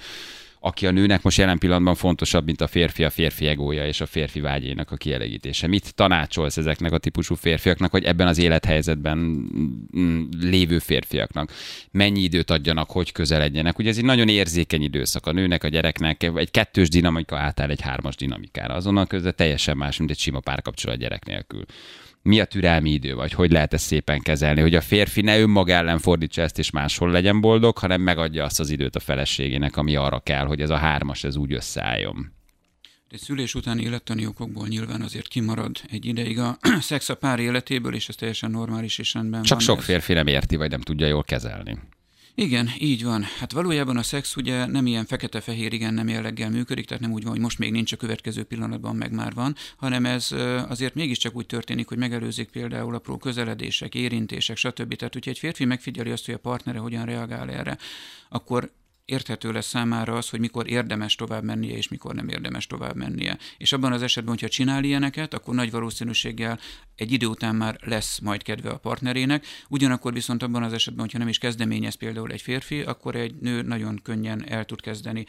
[0.60, 4.06] aki a nőnek most jelen pillanatban fontosabb, mint a férfi, a férfi egója és a
[4.06, 5.68] férfi vágyének a kielégítése.
[5.68, 9.18] Mit tanácsolsz ezeknek a típusú férfiaknak, hogy ebben az élethelyzetben
[9.98, 11.52] mm, lévő férfiaknak
[11.92, 13.80] mennyi időt adjanak, hogy közeledjenek?
[13.80, 17.82] Ugye ez egy nagyon érzékeny időszak a nőnek, a gyereknek, egy kettős dinamika átáll egy
[17.82, 18.74] hármas dinamikára.
[18.74, 21.66] Azonnal közben teljesen más, mint egy sima párkapcsolat gyerek nélkül
[22.22, 25.74] mi a türelmi idő, vagy hogy lehet ezt szépen kezelni, hogy a férfi ne önmaga
[25.74, 29.96] ellen fordítsa ezt, és máshol legyen boldog, hanem megadja azt az időt a feleségének, ami
[29.96, 32.32] arra kell, hogy ez a hármas, ez úgy összeálljon.
[33.10, 37.94] De szülés utáni élettani okokból nyilván azért kimarad egy ideig a szex a pár életéből,
[37.96, 39.68] és ez teljesen normális és rendben Csak van.
[39.68, 41.78] sok Ez- férfi nem érti, vagy nem tudja jól kezelni.
[42.40, 43.24] Igen, így van.
[43.24, 47.24] Hát valójában a szex ugye nem ilyen fekete-fehér igen nem jelleggel működik, tehát nem úgy
[47.24, 50.32] van, hogy most még nincs a következő pillanatban, meg már van, hanem ez
[50.68, 54.96] azért mégiscsak úgy történik, hogy megelőzik például apró közeledések, érintések, stb.
[54.96, 57.78] Tehát, hogyha egy férfi megfigyeli azt, hogy a partnere hogyan reagál erre,
[58.30, 58.72] akkor
[59.10, 63.38] érthető lesz számára az, hogy mikor érdemes tovább mennie, és mikor nem érdemes tovább mennie.
[63.58, 66.60] És abban az esetben, hogyha csinál ilyeneket, akkor nagy valószínűséggel
[66.96, 69.46] egy idő után már lesz majd kedve a partnerének.
[69.70, 73.62] Ugyanakkor viszont abban az esetben, hogyha nem is kezdeményez például egy férfi, akkor egy nő
[73.62, 75.26] nagyon könnyen el tud kezdeni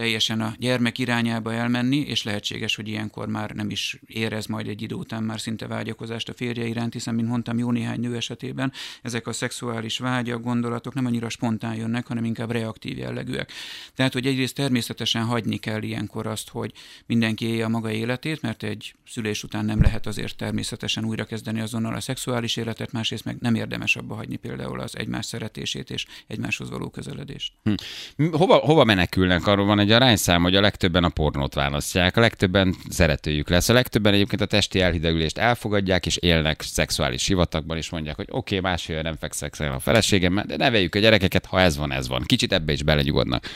[0.00, 4.82] teljesen a gyermek irányába elmenni, és lehetséges, hogy ilyenkor már nem is érez majd egy
[4.82, 8.72] idő után már szinte vágyakozást a férje iránt, hiszen, mint mondtam, jó néhány nő esetében
[9.02, 13.52] ezek a szexuális vágyak, gondolatok nem annyira spontán jönnek, hanem inkább reaktív jellegűek.
[13.94, 16.72] Tehát, hogy egyrészt természetesen hagyni kell ilyenkor azt, hogy
[17.06, 21.60] mindenki élje a maga életét, mert egy szülés után nem lehet azért természetesen újra kezdeni
[21.60, 26.06] azonnal a szexuális életet, másrészt meg nem érdemes abba hagyni például az egymás szeretését és
[26.26, 27.52] egymáshoz való közeledést.
[27.64, 28.32] Hm.
[28.32, 29.46] Hova, hova menekülnek?
[29.46, 33.72] Arról van egy arányszám, hogy a legtöbben a pornót választják, a legtöbben szeretőjük lesz, a
[33.72, 38.70] legtöbben egyébként a testi elhidegülést elfogadják, és élnek szexuális sivatagban, és mondják, hogy oké, okay,
[38.70, 42.22] másfél nem fekszek a feleségemmel, de neveljük a gyerekeket, ha ez van, ez van.
[42.26, 43.46] Kicsit ebbe is belenyugodnak.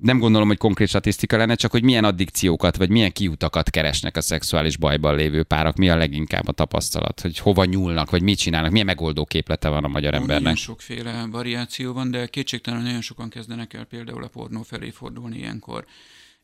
[0.00, 4.20] Nem gondolom, hogy konkrét statisztika lenne, csak hogy milyen addikciókat, vagy milyen kiutakat keresnek a
[4.20, 8.70] szexuális bajban lévő párok, mi a leginkább a tapasztalat, hogy hova nyúlnak, vagy mit csinálnak,
[8.70, 10.42] milyen megoldó képlete van a magyar Ó, embernek.
[10.42, 15.38] Nagyon sokféle variáció van, de kétségtelen nagyon sokan kezdenek el például a pornó felé fordulni
[15.38, 15.84] ilyenkor.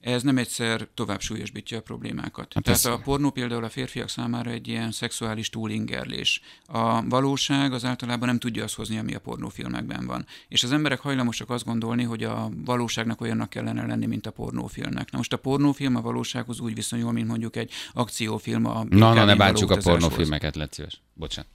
[0.07, 2.53] Ez nem egyszer tovább súlyosbítja a problémákat.
[2.55, 6.40] Hát Tehát ez- a pornó például a férfiak számára egy ilyen szexuális túlingerlés.
[6.66, 10.27] A valóság az általában nem tudja azt hozni, ami a pornófilmekben van.
[10.49, 15.11] És az emberek hajlamosak azt gondolni, hogy a valóságnak olyannak kellene lenni, mint a pornófilmnek.
[15.11, 19.25] Na most a pornófilm a valósághoz úgy viszonyul, mint mondjuk egy akciófilm a Na, na,
[19.25, 21.01] ne bántsuk a pornófilmeket, szíves.
[21.14, 21.51] Bocsánat.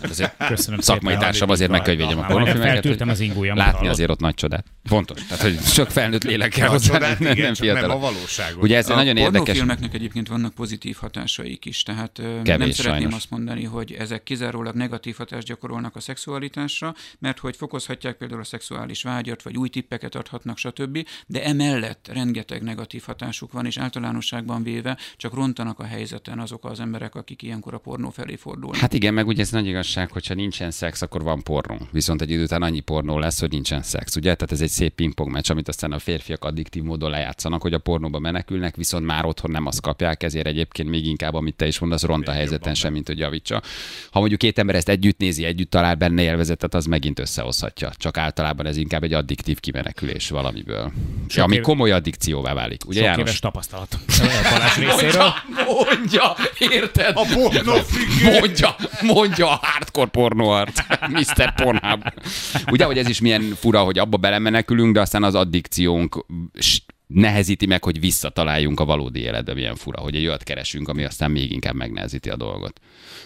[0.00, 1.26] Hát azért Köszönöm szakmai szépen.
[1.28, 2.84] társam azért meg kell, hogy védjem a pornófilmeket.
[2.84, 4.64] hogy az ingójamat, Látni azért ott nagy csodát.
[4.84, 5.24] Fontos.
[5.24, 7.54] Tehát, hogy sok felnőtt lélek kell A hozzá, nem, nem nem
[7.96, 8.62] a valóságot.
[8.62, 9.38] Ugye ez A nagyon érdekes.
[9.38, 13.14] pornófilmeknek egyébként vannak pozitív hatásaik is, tehát ö, nem Kevés, szeretném sajnos.
[13.14, 18.44] azt mondani, hogy ezek kizárólag negatív hatást gyakorolnak a szexualitásra, mert hogy fokozhatják például a
[18.44, 21.06] szexuális vágyat, vagy új tippeket adhatnak, stb.
[21.26, 26.80] De emellett rengeteg negatív hatásuk van, és általánosságban véve csak rontanak a helyzeten azok az
[26.80, 28.80] emberek, akik ilyenkor a pornó felé fordulnak.
[28.80, 31.78] Hát igen, meg ugye ez nagy igazság, hogyha nincsen szex, akkor van pornó.
[31.90, 34.34] Viszont egy idő után annyi pornó lesz, hogy nincsen szex, ugye?
[34.34, 37.78] Tehát ez egy szép pingpong meccs, amit aztán a férfiak addiktív módon lejátszanak, hogy a
[37.86, 41.78] pornóba menekülnek, viszont már otthon nem azt kapják, ezért egyébként még inkább, amit te is
[41.78, 43.62] mondasz, ront a helyzeten sem, mint hogy javítsa.
[44.10, 47.90] Ha mondjuk két ember ezt együtt nézi, együtt talál benne élvezetet, az megint összehozhatja.
[47.96, 50.92] Csak általában ez inkább egy addiktív kimenekülés valamiből.
[51.28, 52.86] Sok ami komoly addikcióvá válik.
[52.86, 53.20] Ugye Sok János?
[53.20, 53.98] éves tapasztalat
[54.50, 55.32] Balázs részéről.
[55.66, 57.12] Mondja, érted?
[57.16, 58.38] A pornófüggő.
[58.38, 60.84] Mondja, mondja a hardcore pornóart,
[61.16, 61.54] Mr.
[61.54, 62.02] Pornhub.
[62.70, 66.26] Ugye, hogy ez is milyen fura, hogy abba belemenekülünk, de aztán az addikciónk
[67.06, 71.30] nehezíti meg, hogy visszataláljunk a valódi életbe, milyen fura, hogy egy olyat keresünk, ami aztán
[71.30, 72.80] még inkább megnehezíti a dolgot.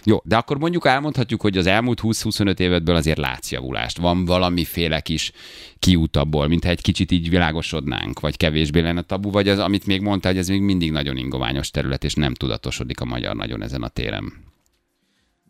[0.05, 3.99] Jó, de akkor mondjuk elmondhatjuk, hogy az elmúlt 20-25 évedből azért látsz javulást.
[3.99, 5.33] Van valamiféle kis
[5.79, 10.01] kiút abból, mintha egy kicsit így világosodnánk, vagy kevésbé lenne tabu, vagy az, amit még
[10.01, 13.83] mondta, hogy ez még mindig nagyon ingoványos terület, és nem tudatosodik a magyar nagyon ezen
[13.83, 14.50] a téren.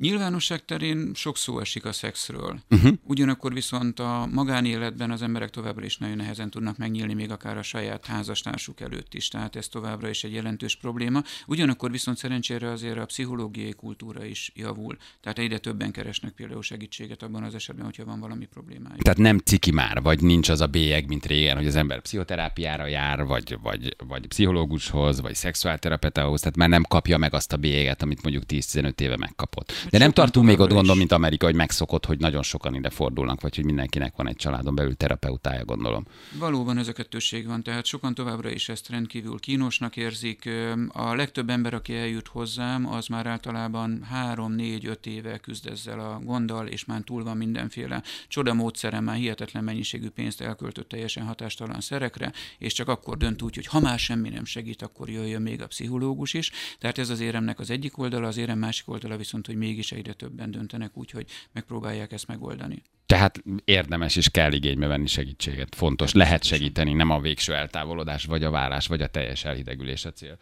[0.00, 2.60] Nyilvánosság terén sok szó esik a szexről.
[2.70, 2.92] Uh-huh.
[3.04, 7.62] Ugyanakkor viszont a magánéletben az emberek továbbra is nagyon nehezen tudnak megnyílni, még akár a
[7.62, 9.28] saját házastársuk előtt is.
[9.28, 11.22] Tehát ez továbbra is egy jelentős probléma.
[11.46, 14.96] Ugyanakkor viszont szerencsére azért a pszichológiai kultúra is javul.
[15.20, 19.02] Tehát egyre többen keresnek például segítséget abban az esetben, hogyha van valami problémájuk.
[19.02, 22.86] Tehát nem ciki már, vagy nincs az a bélyeg, mint régen, hogy az ember pszichoterápiára
[22.86, 28.02] jár, vagy, vagy, vagy pszichológushoz, vagy szexuálterapeutához, tehát már nem kapja meg azt a bélyeget,
[28.02, 29.88] amit mondjuk 10-15 éve megkapott.
[29.90, 33.40] De nem tartunk még ott gondolom, mint Amerika, hogy megszokott, hogy nagyon sokan ide fordulnak,
[33.40, 36.06] vagy hogy mindenkinek van egy családon belül terapeutája, gondolom.
[36.38, 40.48] Valóban ez a kettősség van, tehát sokan továbbra is ezt rendkívül kínosnak érzik.
[40.88, 46.66] A legtöbb ember, aki eljut hozzám, az már általában 3-4-5 éve küzd ezzel a gonddal,
[46.66, 52.32] és már túl van mindenféle csoda módszeren, már hihetetlen mennyiségű pénzt elköltött teljesen hatástalan szerekre,
[52.58, 55.66] és csak akkor dönt úgy, hogy ha már semmi nem segít, akkor jöjjön még a
[55.66, 56.50] pszichológus is.
[56.78, 60.12] Tehát ez az éremnek az egyik oldala, az érem másik oldala viszont, hogy mégis egyre
[60.12, 62.82] többen döntenek úgy, hogy megpróbálják ezt megoldani.
[63.06, 65.74] Tehát érdemes és kell igénybe venni segítséget.
[65.74, 70.12] Fontos, lehet segíteni, nem a végső eltávolodás, vagy a várás, vagy a teljes elhidegülés a
[70.12, 70.38] cél.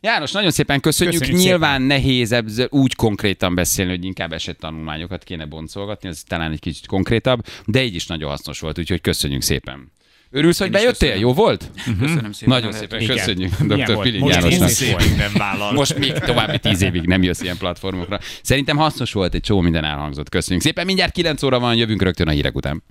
[0.00, 1.18] János, nagyon szépen köszönjük.
[1.18, 6.60] Köszönjük Nyilván nehéz ezzel úgy konkrétan beszélni, hogy inkább esettanulmányokat kéne boncolgatni, ez talán egy
[6.60, 9.92] kicsit konkrétabb, de így is nagyon hasznos volt, úgyhogy köszönjük szépen.
[10.34, 11.08] Örülsz, hogy bejöttél?
[11.08, 11.20] köszönöm.
[11.20, 11.70] Jó volt?
[12.00, 12.54] Köszönöm szépen.
[12.54, 13.50] Nagyon a szépen lehetőséget.
[13.56, 14.02] köszönjük dr.
[14.02, 15.16] Piling Most Jánosnak.
[15.16, 15.72] nem vállal.
[15.72, 18.18] Most még további tíz évig nem jössz ilyen platformokra.
[18.42, 20.28] Szerintem hasznos volt, egy csomó minden elhangzott.
[20.28, 20.86] Köszönjük szépen.
[20.86, 22.82] Mindjárt 9 óra van, jövünk rögtön a hírek után.